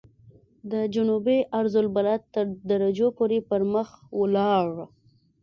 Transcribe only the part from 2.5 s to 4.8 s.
درجو پورې پرمخ ولاړ.